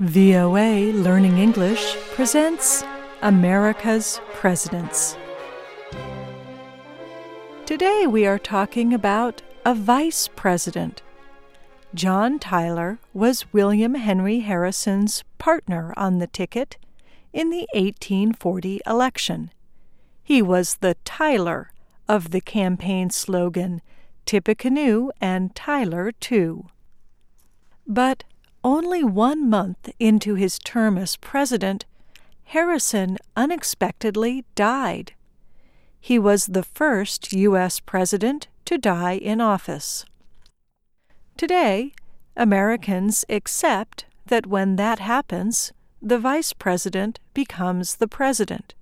[0.00, 2.84] VOA Learning English presents
[3.20, 5.16] America's Presidents.
[7.66, 11.02] Today we are talking about a vice president.
[11.94, 16.76] John Tyler was William Henry Harrison's partner on the ticket
[17.32, 19.50] in the 1840 election.
[20.22, 21.72] He was the Tyler
[22.08, 23.82] of the campaign slogan
[24.26, 26.66] Tippecanoe and Tyler too.
[27.84, 28.22] But
[28.64, 31.84] only one month into his term as president,
[32.44, 35.12] Harrison unexpectedly died.
[36.00, 37.80] He was the first U.S.
[37.80, 40.04] president to die in office.
[41.36, 41.92] Today,
[42.36, 48.74] Americans accept that when that happens, the vice president becomes the president.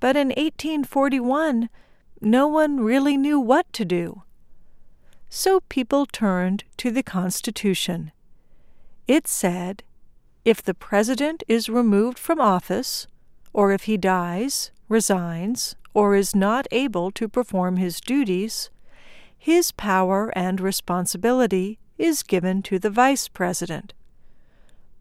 [0.00, 1.68] But in 1841,
[2.20, 4.22] no one really knew what to do.
[5.28, 8.12] So people turned to the Constitution
[9.12, 9.82] it said
[10.42, 13.06] if the president is removed from office,
[13.52, 18.70] or if he dies, resigns, or is not able to perform his duties,
[19.36, 23.92] his power and responsibility is given to the vice president.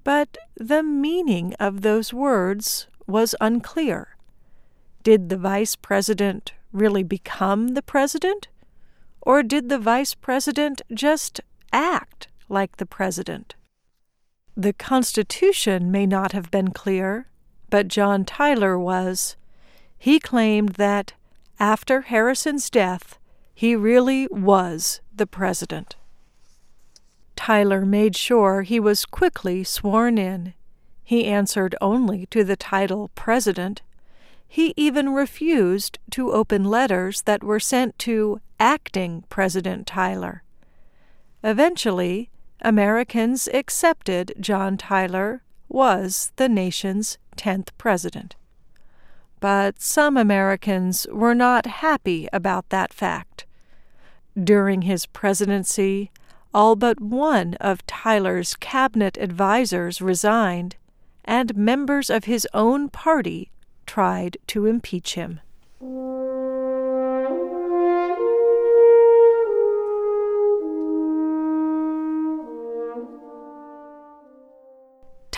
[0.04, 4.18] But the meaning of those words was unclear.
[5.04, 8.50] Did the vice president really become the president?
[9.22, 11.40] Or did the vice president just
[11.72, 13.56] act like the president?
[14.58, 17.28] The Constitution may not have been clear,
[17.70, 19.38] but John Tyler was.
[19.98, 21.14] He claimed that,
[21.60, 23.18] after Harrison's death,
[23.54, 25.96] he really was the president.
[27.36, 30.54] Tyler made sure he was quickly sworn in.
[31.04, 33.82] He answered only to the title President.
[34.48, 40.44] He even refused to open letters that were sent to acting President Tyler.
[41.44, 42.30] Eventually,
[42.62, 48.36] Americans accepted John Tyler was the nation's 10th president.
[49.40, 53.46] But some Americans were not happy about that fact.
[54.42, 56.12] During his presidency,
[56.54, 60.76] all but one of Tyler's cabinet advisers resigned,
[61.26, 63.50] and members of his own party
[63.88, 65.40] tried to impeach him.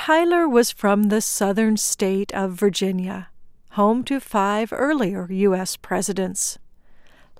[0.06, 3.30] Tyler was from the southern state of Virginia,
[3.70, 5.78] home to five earlier U.S.
[5.78, 6.60] presidents.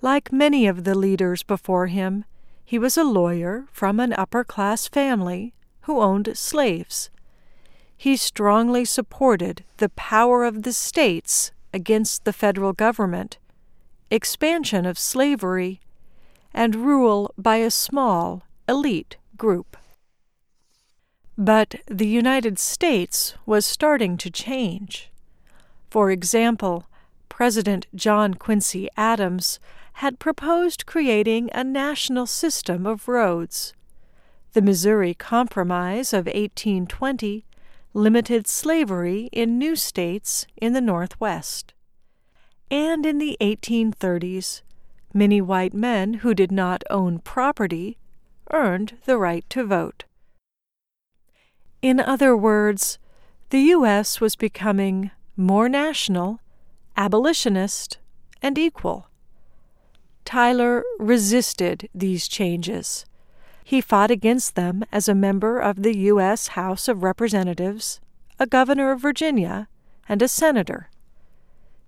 [0.02, 2.24] Like many of the leaders before him,
[2.64, 7.10] he was a lawyer from an upper class family who owned slaves.
[7.98, 13.40] He strongly supported the power of the states against the federal government,
[14.10, 15.82] expansion of slavery,
[16.54, 19.76] and rule by a small, elite group.
[21.38, 25.12] But the United States was starting to change.
[25.90, 26.86] For example,
[27.28, 29.60] President John Quincy Adams
[29.94, 33.74] had proposed creating a national system of roads.
[34.54, 37.46] The Missouri Compromise of 1820
[37.96, 41.74] limited slavery in new states in the Northwest.
[42.70, 44.62] And in the 1830s,
[45.14, 47.98] many white men who did not own property
[48.52, 50.06] earned the right to vote.
[51.84, 52.98] In other words,
[53.50, 54.22] the U.S.
[54.22, 56.40] was becoming more national,
[56.96, 57.98] abolitionist,
[58.42, 59.10] and equal.
[60.24, 63.06] Tyler resisted these changes.
[63.66, 66.48] He fought against them as a member of the U.S.
[66.56, 68.00] House of Representatives,
[68.40, 69.68] a governor of Virginia,
[70.08, 70.90] and a senator.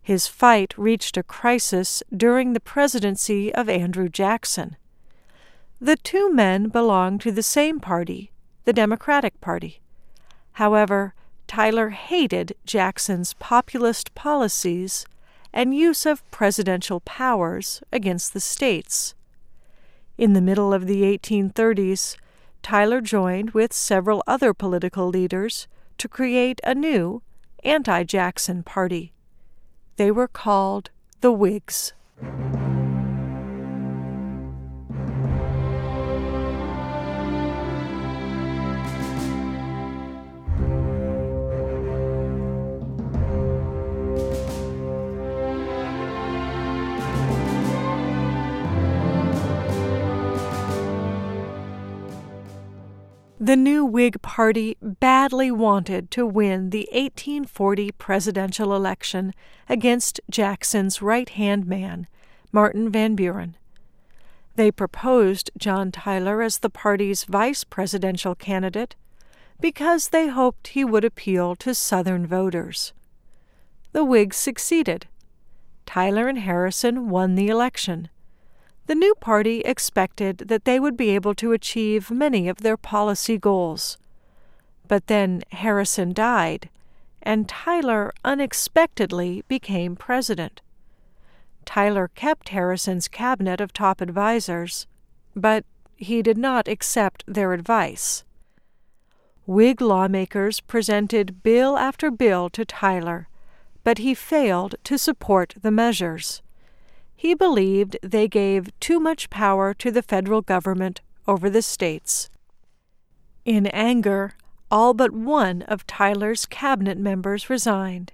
[0.01, 4.75] His fight reached a crisis during the presidency of Andrew Jackson.
[5.79, 8.33] The two men belonged to the same party,
[8.65, 9.79] the Democratic Party.
[10.55, 11.13] However,
[11.47, 15.05] Tyler hated Jackson's populist policies
[15.51, 19.15] and use of presidential powers against the states.
[20.17, 22.15] In the middle of the 1830s,
[22.63, 25.67] Tyler joined with several other political leaders
[25.97, 27.21] to create a new
[27.65, 29.11] anti Jackson party.
[29.97, 31.91] They were called the Whigs.
[53.45, 59.35] The new Whig Party badly wanted to win the 1840 presidential election
[59.69, 62.07] against Jackson's right hand man,
[62.51, 63.55] Martin Van Buren.
[64.55, 68.95] They proposed John Tyler as the party's vice presidential candidate,
[69.61, 72.93] because they hoped he would appeal to Southern voters.
[73.91, 75.05] The Whigs succeeded.
[75.85, 78.09] Tyler and Harrison won the election.
[78.87, 83.37] The new party expected that they would be able to achieve many of their policy
[83.37, 83.97] goals.
[84.87, 86.69] But then Harrison died,
[87.23, 90.61] and Tyler unexpectedly became president.
[91.65, 94.85] Tyler kept Harrison's cabinet of top advisers,
[95.35, 95.65] but
[95.95, 98.23] he did not accept their advice.
[99.47, 103.27] Whig lawmakers presented bill after bill to Tyler,
[103.83, 106.43] but he failed to support the measures.
[107.15, 112.29] He believed they gave too much power to the federal government over the states.
[113.45, 114.33] In anger,
[114.69, 118.11] all but one of Tyler's cabinet members resigned.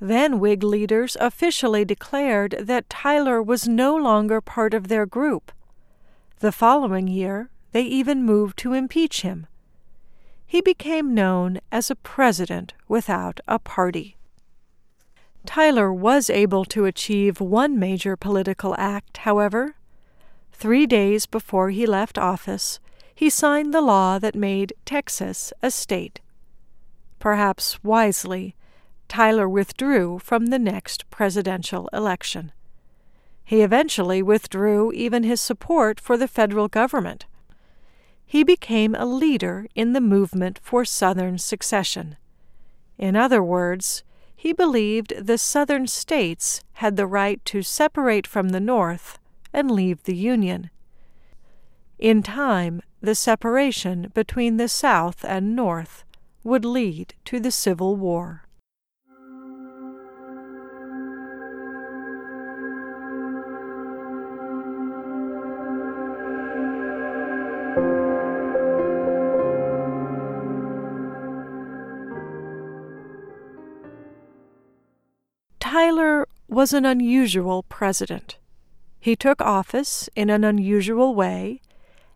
[0.00, 5.50] Then Whig leaders officially declared that Tyler was no longer part of their group.
[6.40, 9.46] The following year, they even moved to impeach him.
[10.46, 14.16] He became known as a president without a party.
[15.46, 19.76] Tyler was able to achieve one major political act, however.
[20.52, 22.80] Three days before he left office,
[23.14, 26.20] he signed the law that made Texas a state.
[27.18, 28.56] Perhaps wisely,
[29.08, 32.52] Tyler withdrew from the next presidential election.
[33.44, 37.26] He eventually withdrew even his support for the federal government.
[38.24, 42.16] He became a leader in the movement for Southern secession.
[42.96, 44.02] In other words,
[44.44, 49.18] he believed the Southern states had the right to separate from the North
[49.54, 50.68] and leave the Union.
[51.98, 56.04] In time, the separation between the South and North
[56.42, 58.43] would lead to the Civil War.
[76.54, 78.38] Was an unusual president.
[79.00, 81.60] He took office in an unusual way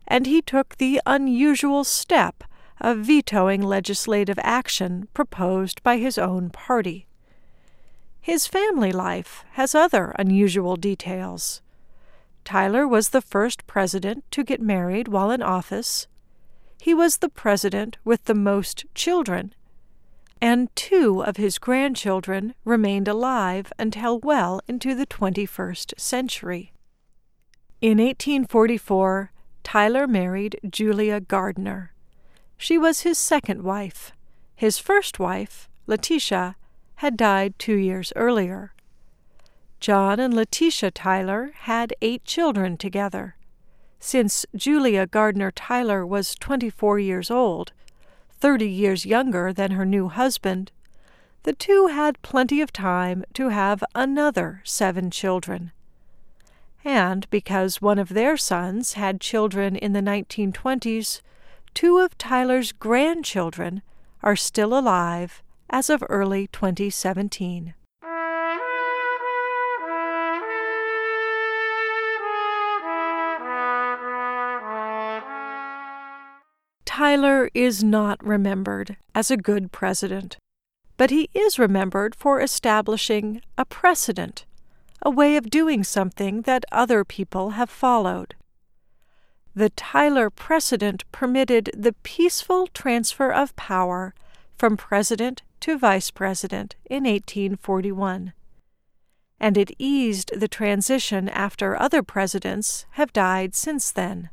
[0.06, 2.44] and he took the unusual step
[2.80, 7.06] of vetoing legislative action proposed by his own party.
[8.20, 11.60] His family life has other unusual details.
[12.44, 16.06] Tyler was the first president to get married while in office.
[16.80, 19.54] He was the president with the most children,
[20.40, 26.72] and two of his grandchildren remained alive until well into the 21st century.
[27.80, 29.32] In 1844,
[29.62, 31.92] Tyler married Julia Gardiner.
[32.56, 34.12] She was his second wife.
[34.56, 36.56] His first wife, Letitia,
[36.96, 38.72] had died two years earlier.
[39.78, 43.36] John and Letitia Tyler had eight children together.
[44.00, 47.72] Since Julia Gardiner Tyler was 24 years old,
[48.40, 50.72] 30 years younger than her new husband,
[51.42, 55.72] the two had plenty of time to have another seven children
[56.84, 61.20] and because one of their sons had children in the 1920s,
[61.74, 63.82] two of Tyler's grandchildren
[64.22, 67.74] are still alive as of early 2017.
[76.98, 80.36] Tyler is not remembered as a good president,
[80.96, 84.44] but he is remembered for establishing a precedent
[85.02, 88.34] a way of doing something that other people have followed.
[89.54, 94.12] The Tyler precedent permitted the peaceful transfer of power
[94.56, 98.32] from president to vice president in 1841,
[99.38, 104.30] and it eased the transition after other presidents have died since then.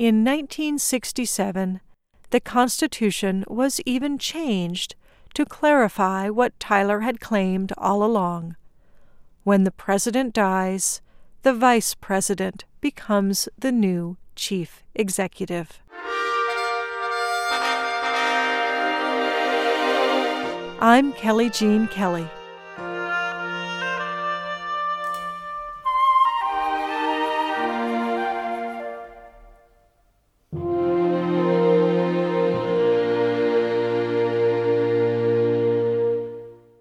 [0.00, 1.82] In 1967,
[2.30, 4.94] the Constitution was even changed
[5.34, 8.56] to clarify what Tyler had claimed all along
[9.44, 11.02] when the president dies,
[11.42, 15.80] the vice president becomes the new chief executive.
[20.80, 22.26] I'm Kelly Jean Kelly.